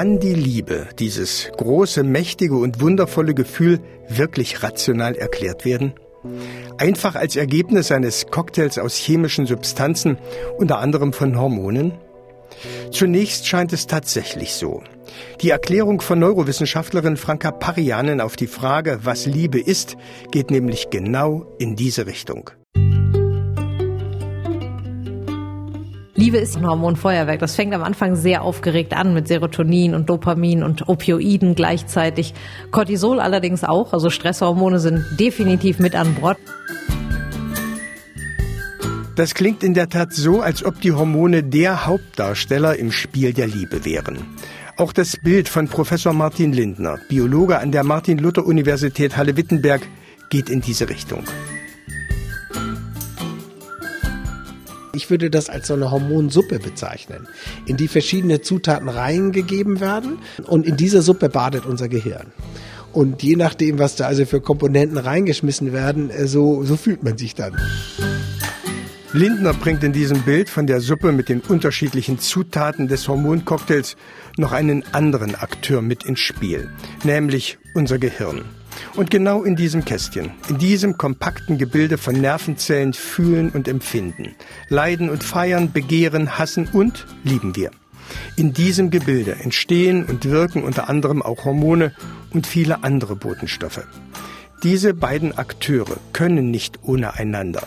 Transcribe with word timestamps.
Kann 0.00 0.18
die 0.18 0.32
Liebe, 0.32 0.86
dieses 0.98 1.50
große, 1.58 2.04
mächtige 2.04 2.54
und 2.54 2.80
wundervolle 2.80 3.34
Gefühl, 3.34 3.80
wirklich 4.08 4.62
rational 4.62 5.14
erklärt 5.14 5.66
werden? 5.66 5.92
Einfach 6.78 7.16
als 7.16 7.36
Ergebnis 7.36 7.92
eines 7.92 8.28
Cocktails 8.28 8.78
aus 8.78 8.94
chemischen 8.94 9.44
Substanzen, 9.44 10.16
unter 10.56 10.78
anderem 10.78 11.12
von 11.12 11.38
Hormonen? 11.38 11.92
Zunächst 12.90 13.46
scheint 13.46 13.74
es 13.74 13.86
tatsächlich 13.86 14.54
so. 14.54 14.82
Die 15.42 15.50
Erklärung 15.50 16.00
von 16.00 16.18
Neurowissenschaftlerin 16.18 17.18
Franka 17.18 17.50
Parianen 17.50 18.22
auf 18.22 18.36
die 18.36 18.46
Frage, 18.46 19.00
was 19.02 19.26
Liebe 19.26 19.60
ist, 19.60 19.98
geht 20.30 20.50
nämlich 20.50 20.88
genau 20.88 21.44
in 21.58 21.76
diese 21.76 22.06
Richtung. 22.06 22.48
Liebe 26.20 26.36
ist 26.36 26.54
ein 26.54 26.66
Hormonfeuerwerk. 26.66 27.40
Das 27.40 27.54
fängt 27.54 27.72
am 27.72 27.82
Anfang 27.82 28.14
sehr 28.14 28.42
aufgeregt 28.42 28.92
an 28.92 29.14
mit 29.14 29.26
Serotonin 29.26 29.94
und 29.94 30.10
Dopamin 30.10 30.62
und 30.62 30.86
Opioiden 30.86 31.54
gleichzeitig. 31.54 32.34
Cortisol 32.70 33.20
allerdings 33.20 33.64
auch, 33.64 33.94
also 33.94 34.10
Stresshormone 34.10 34.80
sind 34.80 35.02
definitiv 35.18 35.78
mit 35.78 35.94
an 35.94 36.14
Bord. 36.16 36.36
Das 39.16 39.32
klingt 39.32 39.64
in 39.64 39.72
der 39.72 39.88
Tat 39.88 40.12
so, 40.12 40.42
als 40.42 40.62
ob 40.62 40.82
die 40.82 40.92
Hormone 40.92 41.42
der 41.42 41.86
Hauptdarsteller 41.86 42.76
im 42.76 42.92
Spiel 42.92 43.32
der 43.32 43.46
Liebe 43.46 43.86
wären. 43.86 44.18
Auch 44.76 44.92
das 44.92 45.16
Bild 45.16 45.48
von 45.48 45.68
Professor 45.68 46.12
Martin 46.12 46.52
Lindner, 46.52 46.98
Biologe 47.08 47.58
an 47.60 47.72
der 47.72 47.82
Martin-Luther-Universität 47.82 49.16
Halle-Wittenberg, 49.16 49.80
geht 50.28 50.50
in 50.50 50.60
diese 50.60 50.90
Richtung. 50.90 51.24
Ich 54.92 55.10
würde 55.10 55.30
das 55.30 55.48
als 55.48 55.68
so 55.68 55.74
eine 55.74 55.90
Hormonsuppe 55.90 56.58
bezeichnen, 56.58 57.28
in 57.66 57.76
die 57.76 57.88
verschiedene 57.88 58.40
Zutaten 58.40 58.88
reingegeben 58.88 59.80
werden 59.80 60.18
und 60.46 60.66
in 60.66 60.76
dieser 60.76 61.02
Suppe 61.02 61.28
badet 61.28 61.66
unser 61.66 61.88
Gehirn. 61.88 62.32
Und 62.92 63.22
je 63.22 63.36
nachdem, 63.36 63.78
was 63.78 63.96
da 63.96 64.06
also 64.06 64.26
für 64.26 64.40
Komponenten 64.40 64.98
reingeschmissen 64.98 65.72
werden, 65.72 66.10
äh, 66.10 66.26
so, 66.26 66.64
so 66.64 66.76
fühlt 66.76 67.04
man 67.04 67.16
sich 67.16 67.34
dann. 67.34 67.56
Lindner 69.12 69.54
bringt 69.54 69.82
in 69.82 69.92
diesem 69.92 70.22
Bild 70.22 70.48
von 70.48 70.66
der 70.66 70.80
Suppe 70.80 71.10
mit 71.10 71.28
den 71.28 71.40
unterschiedlichen 71.40 72.18
Zutaten 72.20 72.86
des 72.86 73.08
Hormoncocktails 73.08 73.96
noch 74.36 74.52
einen 74.52 74.84
anderen 74.92 75.34
Akteur 75.34 75.82
mit 75.82 76.04
ins 76.04 76.20
Spiel, 76.20 76.70
nämlich 77.02 77.58
unser 77.74 77.98
Gehirn. 77.98 78.44
Und 78.96 79.10
genau 79.10 79.44
in 79.44 79.54
diesem 79.54 79.84
Kästchen, 79.84 80.32
in 80.48 80.58
diesem 80.58 80.98
kompakten 80.98 81.58
Gebilde 81.58 81.96
von 81.96 82.20
Nervenzellen 82.20 82.92
fühlen 82.92 83.50
und 83.50 83.68
empfinden, 83.68 84.34
leiden 84.68 85.10
und 85.10 85.22
feiern, 85.22 85.72
begehren, 85.72 86.38
hassen 86.38 86.68
und 86.72 87.06
lieben 87.22 87.54
wir. 87.54 87.70
In 88.36 88.52
diesem 88.52 88.90
Gebilde 88.90 89.36
entstehen 89.36 90.04
und 90.04 90.24
wirken 90.24 90.64
unter 90.64 90.88
anderem 90.88 91.22
auch 91.22 91.44
Hormone 91.44 91.92
und 92.32 92.46
viele 92.46 92.82
andere 92.82 93.14
Botenstoffe. 93.14 93.86
Diese 94.64 94.92
beiden 94.92 95.38
Akteure 95.38 95.96
können 96.12 96.50
nicht 96.50 96.80
ohne 96.82 97.14
einander. 97.14 97.62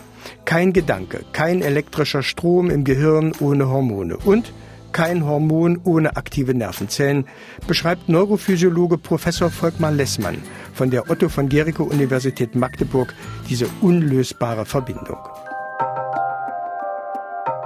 Kein 0.46 0.74
Gedanke, 0.74 1.24
kein 1.32 1.62
elektrischer 1.62 2.22
Strom 2.22 2.70
im 2.70 2.84
Gehirn 2.84 3.32
ohne 3.40 3.70
Hormone 3.70 4.18
und 4.18 4.54
kein 4.94 5.26
Hormon 5.26 5.82
ohne 5.84 6.16
aktive 6.16 6.54
Nervenzellen, 6.54 7.28
beschreibt 7.68 8.08
Neurophysiologe 8.08 8.98
Professor 8.98 9.50
Volkmar 9.50 9.92
Lessmann 9.92 10.38
von 10.74 10.90
der 10.90 11.10
Otto 11.10 11.28
von 11.28 11.50
Gericke 11.50 11.84
Universität 11.84 12.56
Magdeburg 12.56 13.14
diese 13.50 13.66
unlösbare 13.82 14.66
Verbindung. 14.66 15.18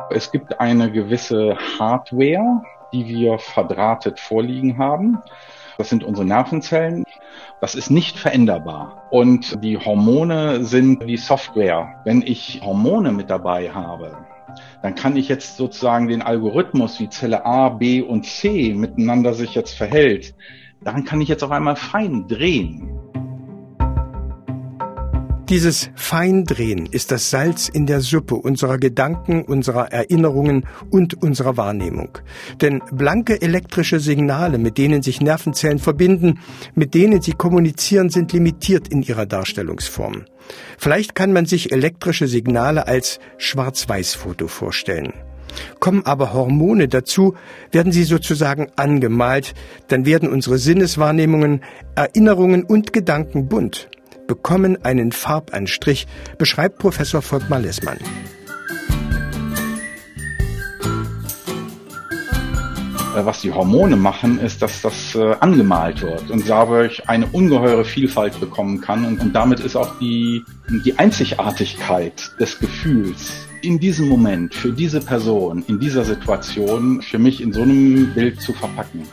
Es 0.10 0.32
gibt 0.32 0.60
eine 0.60 0.92
gewisse 0.92 1.58
Hardware, 1.78 2.64
die 2.94 3.06
wir 3.06 3.38
verdrahtet 3.38 4.20
vorliegen 4.20 4.78
haben. 4.78 5.22
Das 5.78 5.90
sind 5.90 6.04
unsere 6.04 6.26
Nervenzellen. 6.26 7.04
Das 7.62 7.76
ist 7.76 7.90
nicht 7.90 8.18
veränderbar. 8.18 9.08
Und 9.12 9.64
die 9.64 9.78
Hormone 9.78 10.64
sind 10.66 11.04
die 11.08 11.18
Software. 11.18 12.02
Wenn 12.04 12.22
ich 12.22 12.62
Hormone 12.64 13.12
mit 13.12 13.30
dabei 13.30 13.72
habe, 13.72 14.18
dann 14.82 14.96
kann 14.96 15.16
ich 15.16 15.28
jetzt 15.28 15.58
sozusagen 15.58 16.08
den 16.08 16.22
Algorithmus, 16.22 17.00
wie 17.00 17.10
Zelle 17.10 17.46
A, 17.46 17.70
B 17.70 18.02
und 18.02 18.26
C 18.26 18.74
miteinander 18.74 19.34
sich 19.34 19.56
jetzt 19.56 19.78
verhält, 19.78 20.36
daran 20.82 21.04
kann 21.04 21.22
ich 21.22 21.30
jetzt 21.30 21.44
auf 21.44 21.52
einmal 21.52 21.76
fein 21.76 22.28
drehen. 22.28 22.97
Dieses 25.50 25.90
Feindrehen 25.96 26.88
ist 26.88 27.10
das 27.10 27.30
Salz 27.30 27.70
in 27.70 27.86
der 27.86 28.02
Suppe 28.02 28.36
unserer 28.36 28.78
Gedanken, 28.78 29.44
unserer 29.44 29.94
Erinnerungen 29.94 30.66
und 30.90 31.24
unserer 31.24 31.56
Wahrnehmung. 31.56 32.18
Denn 32.60 32.82
blanke 32.92 33.42
elektrische 33.42 34.02
Signale, 34.02 34.58
mit 34.58 34.78
denen 34.78 35.04
sich 35.04 35.22
Nervenzellen 35.22 35.80
verbinden, 35.80 36.40
mit 36.76 36.94
denen 36.94 37.22
sie 37.22 37.32
kommunizieren, 37.32 38.10
sind 38.10 38.34
limitiert 38.34 38.90
in 38.90 39.04
ihrer 39.04 39.26
Darstellungsform. 39.26 40.26
Vielleicht 40.78 41.16
kann 41.16 41.32
man 41.32 41.46
sich 41.46 41.72
elektrische 41.72 42.28
Signale 42.28 42.86
als 42.86 43.22
Schwarz-Weiß-Foto 43.38 44.50
vorstellen. 44.50 45.14
Kommen 45.80 46.06
aber 46.06 46.34
Hormone 46.34 46.90
dazu, 46.90 47.36
werden 47.72 47.94
sie 47.94 48.04
sozusagen 48.04 48.68
angemalt, 48.76 49.54
dann 49.88 50.06
werden 50.06 50.28
unsere 50.28 50.58
Sinneswahrnehmungen, 50.58 51.62
Erinnerungen 51.96 52.66
und 52.66 52.92
Gedanken 52.92 53.48
bunt 53.48 53.88
bekommen 54.28 54.84
einen 54.84 55.12
Farbanstrich, 55.12 56.08
beschreibt 56.38 56.78
Professor 56.78 57.22
Volkmar 57.22 57.60
Lessmann. 57.60 57.98
Äh, 63.18 63.26
was 63.26 63.42
die 63.42 63.52
Hormone 63.52 63.96
machen, 63.96 64.40
ist, 64.40 64.62
dass 64.62 64.82
das 64.82 65.16
äh, 65.16 65.36
angemalt 65.40 66.02
wird 66.02 66.30
und 66.30 66.48
dadurch 66.48 67.10
eine 67.10 67.26
ungeheure 67.28 67.86
Vielfalt 67.86 68.40
bekommen 68.40 68.82
kann. 68.82 69.06
Und, 69.06 69.20
und 69.20 69.34
damit 69.34 69.60
ist 69.60 69.76
auch 69.76 69.98
die, 70.00 70.44
die 70.86 70.98
Einzigartigkeit 71.00 72.32
des 72.40 72.60
Gefühls 72.60 73.48
in 73.64 73.80
diesem 73.80 74.08
Moment, 74.08 74.54
für 74.54 74.72
diese 74.72 75.02
Person, 75.02 75.64
in 75.68 75.80
dieser 75.80 76.04
Situation, 76.04 77.02
für 77.02 77.18
mich 77.18 77.42
in 77.42 77.52
so 77.52 77.64
einem 77.64 78.14
Bild 78.14 78.40
zu 78.40 78.54
verpacken. 78.54 79.08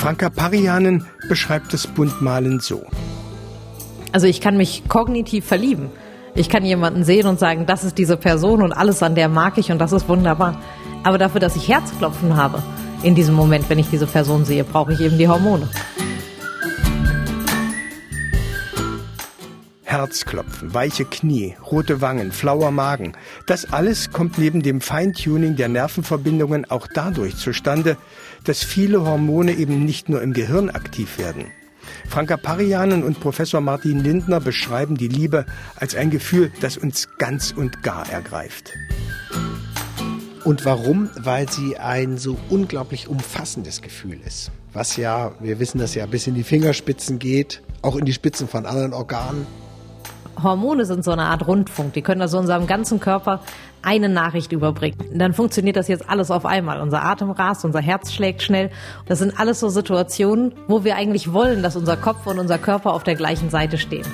Franka 0.00 0.30
Parianen 0.30 1.04
beschreibt 1.28 1.74
das 1.74 1.86
Buntmalen 1.86 2.58
so. 2.60 2.86
Also 4.12 4.26
ich 4.26 4.40
kann 4.40 4.56
mich 4.56 4.84
kognitiv 4.88 5.44
verlieben. 5.44 5.90
Ich 6.34 6.48
kann 6.48 6.64
jemanden 6.64 7.04
sehen 7.04 7.26
und 7.26 7.38
sagen, 7.38 7.66
das 7.66 7.84
ist 7.84 7.98
diese 7.98 8.16
Person 8.16 8.62
und 8.62 8.72
alles 8.72 9.02
an 9.02 9.14
der 9.14 9.28
mag 9.28 9.58
ich 9.58 9.70
und 9.70 9.78
das 9.78 9.92
ist 9.92 10.08
wunderbar. 10.08 10.56
Aber 11.04 11.18
dafür, 11.18 11.38
dass 11.38 11.54
ich 11.54 11.68
Herzklopfen 11.68 12.34
habe, 12.34 12.62
in 13.02 13.14
diesem 13.14 13.34
Moment, 13.34 13.68
wenn 13.68 13.78
ich 13.78 13.90
diese 13.90 14.06
Person 14.06 14.46
sehe, 14.46 14.64
brauche 14.64 14.94
ich 14.94 15.00
eben 15.00 15.18
die 15.18 15.28
Hormone. 15.28 15.68
Herzklopfen, 19.90 20.72
weiche 20.72 21.04
Knie, 21.04 21.56
rote 21.68 22.00
Wangen, 22.00 22.30
flauer 22.30 22.70
Magen. 22.70 23.14
Das 23.46 23.72
alles 23.72 24.12
kommt 24.12 24.38
neben 24.38 24.62
dem 24.62 24.80
Feintuning 24.80 25.56
der 25.56 25.68
Nervenverbindungen 25.68 26.70
auch 26.70 26.86
dadurch 26.86 27.36
zustande, 27.36 27.96
dass 28.44 28.62
viele 28.62 29.04
Hormone 29.04 29.52
eben 29.52 29.84
nicht 29.84 30.08
nur 30.08 30.22
im 30.22 30.32
Gehirn 30.32 30.70
aktiv 30.70 31.18
werden. 31.18 31.46
Franka 32.08 32.36
Parianen 32.36 33.02
und 33.02 33.18
Professor 33.18 33.60
Martin 33.60 33.98
Lindner 33.98 34.38
beschreiben 34.38 34.96
die 34.96 35.08
Liebe 35.08 35.44
als 35.74 35.96
ein 35.96 36.10
Gefühl, 36.10 36.52
das 36.60 36.76
uns 36.76 37.08
ganz 37.18 37.50
und 37.50 37.82
gar 37.82 38.08
ergreift. 38.08 38.72
Und 40.44 40.64
warum? 40.64 41.10
Weil 41.18 41.50
sie 41.50 41.78
ein 41.78 42.16
so 42.16 42.38
unglaublich 42.48 43.08
umfassendes 43.08 43.82
Gefühl 43.82 44.20
ist. 44.24 44.52
Was 44.72 44.96
ja, 44.96 45.32
wir 45.40 45.58
wissen 45.58 45.78
das 45.78 45.96
ja, 45.96 46.06
bis 46.06 46.28
in 46.28 46.36
die 46.36 46.44
Fingerspitzen 46.44 47.18
geht, 47.18 47.60
auch 47.82 47.96
in 47.96 48.04
die 48.04 48.12
Spitzen 48.12 48.46
von 48.46 48.66
anderen 48.66 48.92
Organen. 48.92 49.48
Hormone 50.42 50.84
sind 50.84 51.04
so 51.04 51.10
eine 51.10 51.24
Art 51.24 51.46
Rundfunk. 51.46 51.92
Die 51.94 52.02
können 52.02 52.22
also 52.22 52.38
unserem 52.38 52.66
ganzen 52.66 53.00
Körper 53.00 53.40
eine 53.82 54.08
Nachricht 54.08 54.52
überbringen. 54.52 54.98
Dann 55.14 55.32
funktioniert 55.32 55.76
das 55.76 55.88
jetzt 55.88 56.08
alles 56.08 56.30
auf 56.30 56.46
einmal. 56.46 56.80
Unser 56.80 57.02
Atem 57.04 57.30
rast, 57.30 57.64
unser 57.64 57.80
Herz 57.80 58.12
schlägt 58.12 58.42
schnell. 58.42 58.70
Das 59.06 59.18
sind 59.18 59.38
alles 59.38 59.60
so 59.60 59.68
Situationen, 59.68 60.52
wo 60.68 60.84
wir 60.84 60.96
eigentlich 60.96 61.32
wollen, 61.32 61.62
dass 61.62 61.76
unser 61.76 61.96
Kopf 61.96 62.26
und 62.26 62.38
unser 62.38 62.58
Körper 62.58 62.92
auf 62.92 63.04
der 63.04 63.14
gleichen 63.14 63.50
Seite 63.50 63.78
stehen. 63.78 64.06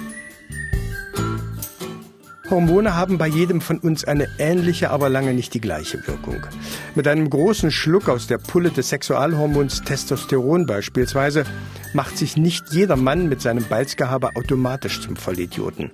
Hormone 2.56 2.96
haben 2.96 3.18
bei 3.18 3.26
jedem 3.26 3.60
von 3.60 3.76
uns 3.80 4.04
eine 4.04 4.28
ähnliche, 4.38 4.88
aber 4.88 5.10
lange 5.10 5.34
nicht 5.34 5.52
die 5.52 5.60
gleiche 5.60 6.06
Wirkung. 6.06 6.46
Mit 6.94 7.06
einem 7.06 7.28
großen 7.28 7.70
Schluck 7.70 8.08
aus 8.08 8.28
der 8.28 8.38
Pulle 8.38 8.70
des 8.70 8.88
Sexualhormons 8.88 9.82
Testosteron 9.82 10.64
beispielsweise 10.64 11.44
macht 11.92 12.16
sich 12.16 12.38
nicht 12.38 12.72
jeder 12.72 12.96
Mann 12.96 13.28
mit 13.28 13.42
seinem 13.42 13.64
Balzgehabe 13.64 14.36
automatisch 14.36 15.02
zum 15.02 15.16
Vollidioten. 15.16 15.90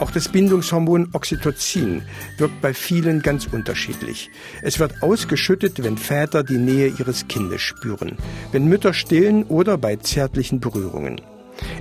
Auch 0.00 0.10
das 0.10 0.28
Bindungshormon 0.28 1.10
Oxytocin 1.12 2.02
wirkt 2.36 2.60
bei 2.60 2.74
vielen 2.74 3.22
ganz 3.22 3.46
unterschiedlich. 3.46 4.28
Es 4.60 4.80
wird 4.80 5.04
ausgeschüttet, 5.04 5.84
wenn 5.84 5.98
Väter 5.98 6.42
die 6.42 6.58
Nähe 6.58 6.88
ihres 6.98 7.28
Kindes 7.28 7.60
spüren, 7.60 8.16
wenn 8.50 8.66
Mütter 8.66 8.92
stillen 8.92 9.44
oder 9.44 9.78
bei 9.78 9.94
zärtlichen 9.94 10.58
Berührungen. 10.58 11.20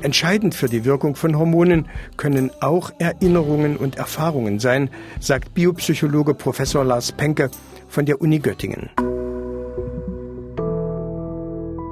Entscheidend 0.01 0.55
für 0.55 0.67
die 0.67 0.85
Wirkung 0.85 1.15
von 1.15 1.37
Hormonen 1.37 1.87
können 2.17 2.51
auch 2.59 2.91
Erinnerungen 2.99 3.77
und 3.77 3.97
Erfahrungen 3.97 4.59
sein, 4.59 4.89
sagt 5.19 5.53
Biopsychologe 5.53 6.33
Professor 6.33 6.83
Lars 6.83 7.11
Penke 7.11 7.49
von 7.87 8.05
der 8.05 8.21
Uni 8.21 8.39
Göttingen. 8.39 8.89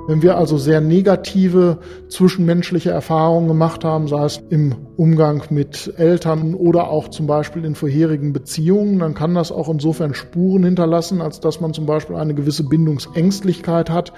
Wenn 0.09 0.23
wir 0.23 0.37
also 0.37 0.57
sehr 0.57 0.81
negative 0.81 1.77
zwischenmenschliche 2.07 2.89
Erfahrungen 2.89 3.47
gemacht 3.47 3.83
haben, 3.83 4.07
sei 4.07 4.25
es 4.25 4.41
im 4.49 4.73
Umgang 4.97 5.43
mit 5.51 5.93
Eltern 5.97 6.55
oder 6.55 6.89
auch 6.89 7.09
zum 7.09 7.27
Beispiel 7.27 7.63
in 7.63 7.75
vorherigen 7.75 8.33
Beziehungen, 8.33 8.97
dann 8.97 9.13
kann 9.13 9.35
das 9.35 9.51
auch 9.51 9.69
insofern 9.69 10.15
Spuren 10.15 10.63
hinterlassen, 10.63 11.21
als 11.21 11.41
dass 11.41 11.61
man 11.61 11.75
zum 11.75 11.85
Beispiel 11.85 12.15
eine 12.15 12.33
gewisse 12.33 12.63
Bindungsängstlichkeit 12.63 13.91
hat 13.91 14.11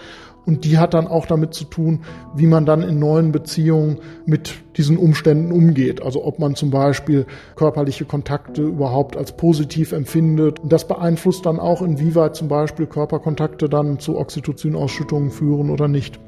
und 0.45 0.65
die 0.65 0.77
hat 0.77 0.93
dann 0.93 1.07
auch 1.07 1.25
damit 1.25 1.53
zu 1.53 1.65
tun, 1.65 2.01
wie 2.35 2.47
man 2.47 2.65
dann 2.65 2.81
in 2.81 2.99
neuen 2.99 3.31
Beziehungen 3.31 3.99
mit 4.25 4.55
diesen 4.77 4.97
Umständen 4.97 5.51
umgeht. 5.51 6.01
Also 6.01 6.23
ob 6.23 6.39
man 6.39 6.55
zum 6.55 6.71
Beispiel 6.71 7.25
körperliche 7.55 8.05
Kontakte 8.05 8.63
überhaupt 8.63 9.17
als 9.17 9.35
positiv 9.38 9.91
empfindet. 9.91 10.59
Und 10.59 10.71
das 10.71 10.88
beeinflusst 10.88 11.45
dann 11.45 11.59
auch, 11.59 11.81
inwieweit 11.81 12.35
zum 12.35 12.47
Beispiel 12.47 12.88
Körperkontakte 12.88 13.69
dann 13.69 13.99
zu 13.99 14.17
Oxytocin-Ausschüttungen 14.17 15.31
führen 15.31 15.69
oder 15.69 15.88
nicht. 15.88 16.19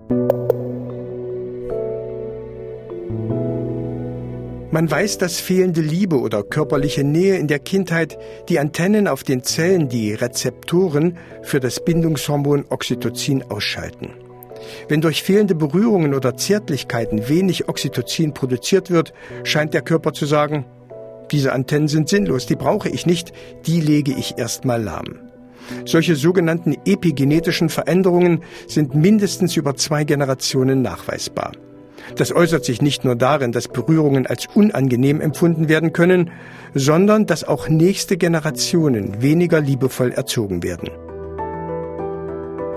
Man 4.74 4.90
weiß, 4.90 5.20
dass 5.20 5.40
fehlende 5.40 5.82
Liebe 5.82 6.20
oder 6.20 6.42
körperliche 6.42 7.04
Nähe 7.04 7.38
in 7.38 7.46
der 7.46 7.60
Kindheit 7.60 8.18
die 8.50 8.58
Antennen 8.58 9.08
auf 9.08 9.22
den 9.22 9.44
Zellen, 9.44 9.88
die 9.88 10.16
Rezeptoren 10.16 11.16
für 11.44 11.60
das 11.60 11.86
Bindungshormon 11.86 12.66
Oxytocin 12.70 13.44
ausschalten. 13.52 14.16
Wenn 14.88 15.02
durch 15.02 15.22
fehlende 15.22 15.54
Berührungen 15.54 16.16
oder 16.16 16.38
Zärtlichkeiten 16.38 17.30
wenig 17.30 17.70
Oxytocin 17.70 18.34
produziert 18.34 18.90
wird, 18.90 19.14
scheint 19.44 19.76
der 19.76 19.84
Körper 19.84 20.12
zu 20.12 20.26
sagen, 20.26 20.66
diese 21.32 21.54
Antennen 21.54 21.88
sind 21.88 22.10
sinnlos, 22.10 22.48
die 22.48 22.56
brauche 22.56 22.90
ich 22.90 23.06
nicht, 23.06 23.32
die 23.68 23.80
lege 23.80 24.16
ich 24.18 24.40
erstmal 24.40 24.82
lahm. 24.82 25.20
Solche 25.86 26.16
sogenannten 26.16 26.76
epigenetischen 26.86 27.70
Veränderungen 27.70 28.42
sind 28.68 28.96
mindestens 28.96 29.56
über 29.56 29.76
zwei 29.76 30.04
Generationen 30.04 30.82
nachweisbar. 30.82 31.52
Das 32.16 32.34
äußert 32.34 32.66
sich 32.66 32.82
nicht 32.82 33.06
nur 33.06 33.16
darin, 33.16 33.52
dass 33.52 33.68
Berührungen 33.68 34.28
als 34.28 34.48
unangenehm 34.54 35.22
empfunden 35.22 35.70
werden 35.70 35.94
können, 35.94 36.32
sondern 36.74 37.26
dass 37.26 37.44
auch 37.44 37.70
nächste 37.70 38.18
Generationen 38.18 39.22
weniger 39.22 39.62
liebevoll 39.62 40.12
erzogen 40.12 40.64
werden. 40.64 40.90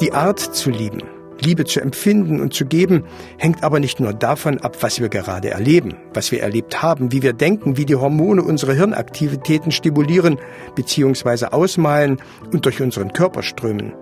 Die 0.01 0.13
Art 0.13 0.39
zu 0.41 0.71
lieben, 0.71 1.03
Liebe 1.41 1.65
zu 1.65 1.81
empfinden 1.81 2.41
und 2.41 2.55
zu 2.55 2.67
geben, 2.67 3.05
hängt 3.39 3.63
aber 3.63 3.81
nicht 3.81 4.01
nur 4.01 4.13
davon 4.13 4.59
ab, 4.59 4.77
was 4.81 5.01
wir 5.01 5.09
gerade 5.09 5.51
erleben, 5.51 5.95
was 6.15 6.33
wir 6.33 6.43
erlebt 6.43 6.83
haben, 6.83 7.13
wie 7.13 7.23
wir 7.23 7.33
denken, 7.33 7.77
wie 7.77 7.85
die 7.85 7.97
Hormone 7.97 8.43
unsere 8.43 8.75
Hirnaktivitäten 8.75 9.73
stimulieren 9.73 10.39
bzw. 10.75 11.47
ausmalen 11.47 12.19
und 12.53 12.65
durch 12.65 12.81
unseren 12.81 13.13
Körper 13.13 13.43
strömen. 13.43 13.93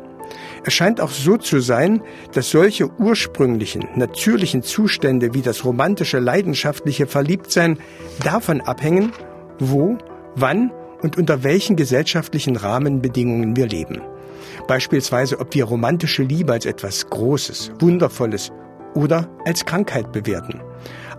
Es 0.67 0.73
scheint 0.73 1.01
auch 1.01 1.11
so 1.11 1.37
zu 1.37 1.61
sein, 1.61 2.03
dass 2.33 2.51
solche 2.51 2.91
ursprünglichen, 2.99 3.87
natürlichen 3.97 4.63
Zustände 4.63 5.35
wie 5.35 5.43
das 5.43 5.65
romantische, 5.65 6.19
leidenschaftliche 6.19 7.07
Verliebtsein 7.07 7.79
davon 8.23 8.63
abhängen, 8.63 9.13
wo, 9.59 9.99
wann 10.37 10.73
und 11.03 11.19
unter 11.19 11.45
welchen 11.45 11.77
gesellschaftlichen 11.77 12.57
Rahmenbedingungen 12.57 13.57
wir 13.57 13.67
leben. 13.67 14.01
Beispielsweise, 14.67 15.39
ob 15.39 15.55
wir 15.55 15.65
romantische 15.65 16.23
Liebe 16.23 16.55
als 16.55 16.65
etwas 16.65 17.11
Großes, 17.11 17.73
Wundervolles 17.81 18.51
oder 18.95 19.29
als 19.45 19.67
Krankheit 19.67 20.13
bewerten. 20.13 20.63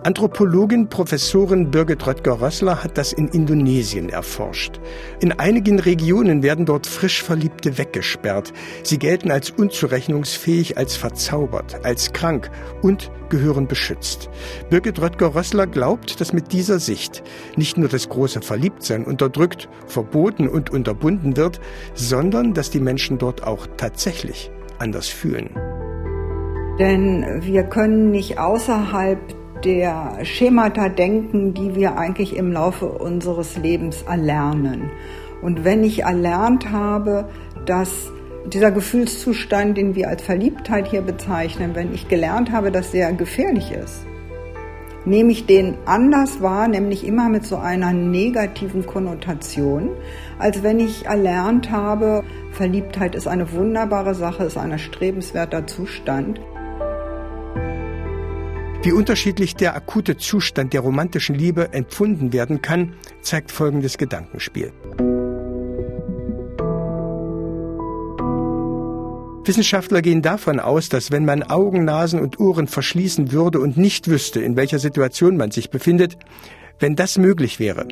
Anthropologin 0.06 0.88
Professorin 0.88 1.72
Birgit 1.72 2.06
Röttger-Rössler 2.06 2.84
hat 2.84 2.96
das 2.96 3.12
in 3.12 3.26
Indonesien 3.26 4.08
erforscht. 4.08 4.78
In 5.18 5.32
einigen 5.32 5.80
Regionen 5.80 6.44
werden 6.44 6.64
dort 6.64 6.86
frisch 6.86 7.24
Verliebte 7.24 7.76
weggesperrt. 7.76 8.52
Sie 8.84 9.00
gelten 9.00 9.32
als 9.32 9.50
unzurechnungsfähig, 9.50 10.78
als 10.78 10.94
verzaubert, 10.94 11.84
als 11.84 12.12
krank 12.12 12.52
und 12.82 13.10
gehören 13.30 13.66
beschützt. 13.66 14.30
Birgit 14.70 15.00
Röttger-Rössler 15.00 15.66
glaubt, 15.66 16.20
dass 16.20 16.32
mit 16.32 16.52
dieser 16.52 16.78
Sicht 16.78 17.24
nicht 17.56 17.76
nur 17.76 17.88
das 17.88 18.08
große 18.08 18.42
Verliebtsein 18.42 19.04
unterdrückt, 19.04 19.68
verboten 19.88 20.46
und 20.46 20.70
unterbunden 20.70 21.36
wird, 21.36 21.58
sondern 21.94 22.54
dass 22.54 22.70
die 22.70 22.78
Menschen 22.78 23.18
dort 23.18 23.42
auch 23.42 23.66
tatsächlich 23.76 24.52
anders 24.78 25.08
fühlen. 25.08 25.50
Denn 26.78 27.42
wir 27.42 27.64
können 27.64 28.12
nicht 28.12 28.38
außerhalb 28.38 29.45
der 29.64 30.24
Schemata 30.24 30.88
denken, 30.88 31.54
die 31.54 31.74
wir 31.74 31.96
eigentlich 31.96 32.36
im 32.36 32.52
Laufe 32.52 32.86
unseres 32.86 33.56
Lebens 33.56 34.02
erlernen. 34.02 34.90
Und 35.42 35.64
wenn 35.64 35.84
ich 35.84 36.02
erlernt 36.02 36.70
habe, 36.70 37.28
dass 37.66 38.10
dieser 38.46 38.70
Gefühlszustand, 38.70 39.76
den 39.76 39.94
wir 39.94 40.08
als 40.08 40.22
Verliebtheit 40.22 40.88
hier 40.88 41.02
bezeichnen, 41.02 41.74
wenn 41.74 41.92
ich 41.92 42.08
gelernt 42.08 42.52
habe, 42.52 42.70
dass 42.70 42.92
der 42.92 43.12
gefährlich 43.12 43.72
ist, 43.72 44.06
nehme 45.04 45.32
ich 45.32 45.46
den 45.46 45.76
anders 45.84 46.42
wahr, 46.42 46.68
nämlich 46.68 47.06
immer 47.06 47.28
mit 47.28 47.44
so 47.44 47.56
einer 47.56 47.92
negativen 47.92 48.86
Konnotation, 48.86 49.90
als 50.38 50.62
wenn 50.62 50.80
ich 50.80 51.06
erlernt 51.06 51.70
habe, 51.70 52.24
Verliebtheit 52.52 53.14
ist 53.14 53.28
eine 53.28 53.52
wunderbare 53.52 54.14
Sache, 54.14 54.44
ist 54.44 54.58
ein 54.58 54.72
erstrebenswerter 54.72 55.66
Zustand. 55.66 56.40
Wie 58.86 58.92
unterschiedlich 58.92 59.56
der 59.56 59.74
akute 59.74 60.16
Zustand 60.16 60.72
der 60.72 60.80
romantischen 60.80 61.34
Liebe 61.34 61.72
empfunden 61.72 62.32
werden 62.32 62.62
kann, 62.62 62.94
zeigt 63.20 63.50
folgendes 63.50 63.98
Gedankenspiel. 63.98 64.72
Wissenschaftler 69.44 70.02
gehen 70.02 70.22
davon 70.22 70.60
aus, 70.60 70.88
dass 70.88 71.10
wenn 71.10 71.24
man 71.24 71.42
Augen, 71.42 71.84
Nasen 71.84 72.20
und 72.20 72.38
Ohren 72.38 72.68
verschließen 72.68 73.32
würde 73.32 73.58
und 73.58 73.76
nicht 73.76 74.06
wüsste, 74.06 74.40
in 74.40 74.54
welcher 74.54 74.78
Situation 74.78 75.36
man 75.36 75.50
sich 75.50 75.70
befindet, 75.70 76.16
wenn 76.78 76.94
das 76.94 77.18
möglich 77.18 77.58
wäre, 77.58 77.88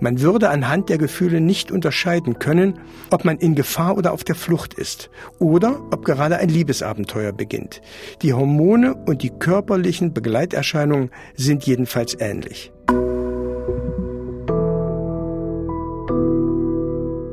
man 0.00 0.20
würde 0.20 0.50
anhand 0.50 0.88
der 0.88 0.98
Gefühle 0.98 1.40
nicht 1.40 1.70
unterscheiden 1.70 2.38
können, 2.38 2.80
ob 3.10 3.24
man 3.24 3.38
in 3.38 3.54
Gefahr 3.54 3.96
oder 3.96 4.12
auf 4.12 4.24
der 4.24 4.34
Flucht 4.34 4.74
ist 4.74 5.10
oder 5.38 5.80
ob 5.90 6.04
gerade 6.04 6.38
ein 6.38 6.48
Liebesabenteuer 6.48 7.32
beginnt. 7.32 7.82
Die 8.22 8.32
Hormone 8.32 8.94
und 8.94 9.22
die 9.22 9.30
körperlichen 9.30 10.12
Begleiterscheinungen 10.12 11.10
sind 11.34 11.64
jedenfalls 11.64 12.16
ähnlich. 12.18 12.71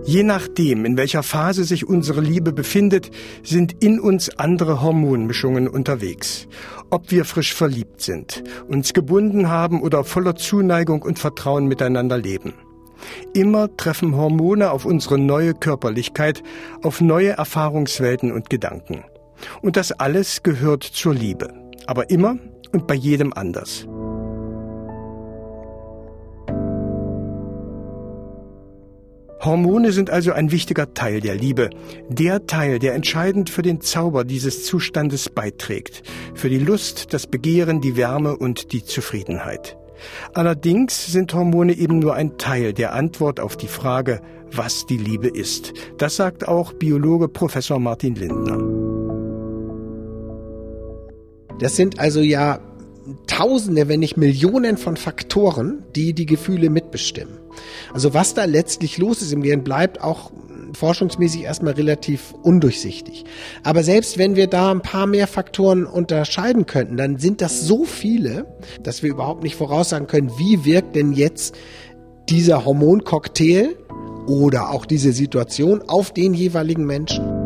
Je 0.10 0.24
nachdem, 0.24 0.86
in 0.86 0.98
welcher 0.98 1.22
Phase 1.22 1.64
sich 1.66 1.88
unsere 1.88 2.22
Liebe 2.22 2.52
befindet, 2.52 3.12
sind 3.44 3.84
in 3.84 4.00
uns 4.00 4.40
andere 4.40 4.82
Hormonmischungen 4.82 5.68
unterwegs. 5.68 6.48
Ob 6.90 7.12
wir 7.12 7.26
frisch 7.26 7.54
verliebt 7.54 8.02
sind, 8.02 8.44
uns 8.68 8.94
gebunden 8.94 9.50
haben 9.50 9.84
oder 9.84 10.04
voller 10.04 10.34
Zuneigung 10.36 11.04
und 11.04 11.20
Vertrauen 11.20 11.68
miteinander 11.68 12.18
leben. 12.18 12.56
Immer 13.36 13.78
treffen 13.78 14.16
Hormone 14.16 14.72
auf 14.72 14.84
unsere 14.84 15.20
neue 15.20 15.54
Körperlichkeit, 15.54 16.42
auf 16.82 17.02
neue 17.02 17.34
Erfahrungswelten 17.34 18.32
und 18.32 18.50
Gedanken. 18.50 19.04
Und 19.62 19.78
das 19.78 19.92
alles 19.92 20.42
gehört 20.42 20.82
zur 20.82 21.14
Liebe, 21.14 21.54
aber 21.86 22.10
immer 22.10 22.40
und 22.72 22.88
bei 22.88 22.96
jedem 22.96 23.32
anders. 23.32 23.86
Hormone 29.42 29.92
sind 29.94 30.10
also 30.10 30.34
ein 30.34 30.52
wichtiger 30.52 30.94
Teil 30.94 31.22
der 31.22 31.36
Liebe, 31.36 31.70
der 32.10 32.46
Teil, 32.46 32.78
der 32.80 32.94
entscheidend 32.94 33.50
für 33.50 33.62
den 33.62 33.80
Zauber 33.80 34.26
dieses 34.26 34.66
Zustandes 34.66 35.30
beiträgt, 35.30 36.04
für 36.34 36.50
die 36.50 36.60
Lust, 36.60 37.14
das 37.14 37.26
Begehren, 37.26 37.80
die 37.80 37.96
Wärme 37.96 38.36
und 38.36 38.74
die 38.74 38.84
Zufriedenheit. 38.84 39.78
Allerdings 40.34 41.12
sind 41.12 41.34
Hormone 41.34 41.74
eben 41.74 42.00
nur 42.00 42.16
ein 42.16 42.38
Teil 42.38 42.74
der 42.74 42.94
Antwort 42.94 43.40
auf 43.40 43.56
die 43.58 43.68
Frage, 43.68 44.22
was 44.52 44.86
die 44.86 44.98
Liebe 44.98 45.28
ist. 45.28 45.74
Das 45.98 46.16
sagt 46.16 46.48
auch 46.48 46.74
Biologe 46.74 47.28
Professor 47.28 47.80
Martin 47.80 48.16
Lindner. 48.16 48.58
Das 51.60 51.76
sind 51.76 52.00
also 52.00 52.22
ja 52.22 52.60
Tausende, 53.28 53.88
wenn 53.88 54.00
nicht 54.00 54.18
Millionen 54.18 54.78
von 54.78 54.98
Faktoren, 54.98 55.84
die 55.96 56.14
die 56.14 56.26
Gefühle 56.26 56.70
mitbestimmen. 56.70 57.38
Also 57.94 58.14
was 58.14 58.34
da 58.34 58.46
letztlich 58.46 58.98
los 58.98 59.22
ist 59.22 59.34
im 59.34 59.42
Gehirn, 59.42 59.64
bleibt 59.64 60.02
auch 60.02 60.32
forschungsmäßig 60.74 61.44
erstmal 61.44 61.74
relativ 61.74 62.34
undurchsichtig. 62.44 63.26
Aber 63.64 63.84
selbst 63.84 64.18
wenn 64.18 64.36
wir 64.36 64.48
da 64.48 64.72
ein 64.72 64.82
paar 64.82 65.08
mehr 65.08 65.28
Faktoren 65.28 65.86
unterscheiden 65.86 66.66
könnten, 66.66 66.98
dann 66.98 67.18
sind 67.18 67.42
das 67.42 67.62
so 67.62 67.86
viele, 67.86 68.46
dass 68.84 69.04
wir 69.04 69.10
überhaupt 69.10 69.44
nicht 69.44 69.56
voraussagen 69.56 70.08
können, 70.08 70.32
wie 70.38 70.66
wirkt 70.66 70.96
denn 70.96 71.14
jetzt 71.14 71.56
dieser 72.30 72.66
Hormoncocktail 72.66 73.76
oder 74.28 74.70
auch 74.70 74.86
diese 74.86 75.12
Situation 75.12 75.82
auf 75.88 76.14
den 76.14 76.34
jeweiligen 76.34 76.86
Menschen. 76.86 77.39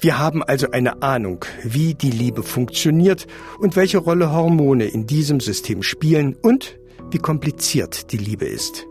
Wir 0.00 0.16
haben 0.16 0.44
also 0.44 0.70
eine 0.70 1.02
Ahnung, 1.02 1.44
wie 1.64 1.94
die 1.94 2.12
Liebe 2.12 2.44
funktioniert 2.44 3.26
und 3.58 3.74
welche 3.74 3.98
Rolle 3.98 4.30
Hormone 4.30 4.84
in 4.84 5.08
diesem 5.08 5.40
System 5.40 5.82
spielen 5.82 6.36
und 6.40 6.78
wie 7.10 7.18
kompliziert 7.18 8.12
die 8.12 8.18
Liebe 8.18 8.44
ist. 8.44 8.86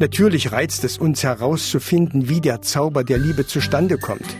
Natürlich 0.00 0.50
reizt 0.50 0.82
es 0.82 0.98
uns 0.98 1.22
herauszufinden, 1.22 2.28
wie 2.28 2.40
der 2.40 2.62
Zauber 2.62 3.04
der 3.04 3.18
Liebe 3.18 3.46
zustande 3.46 3.98
kommt. 3.98 4.36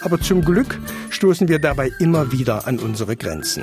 Aber 0.00 0.20
zum 0.20 0.42
Glück 0.42 0.78
stoßen 1.10 1.46
wir 1.46 1.60
dabei 1.60 1.90
immer 2.00 2.32
wieder 2.32 2.66
an 2.66 2.80
unsere 2.80 3.16
Grenzen. 3.16 3.62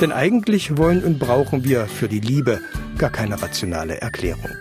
Denn 0.00 0.10
eigentlich 0.10 0.76
wollen 0.76 1.04
und 1.04 1.20
brauchen 1.20 1.62
wir 1.62 1.86
für 1.86 2.08
die 2.08 2.20
Liebe 2.20 2.60
gar 2.96 3.10
keine 3.10 3.40
rationale 3.40 4.00
Erklärung. 4.00 4.56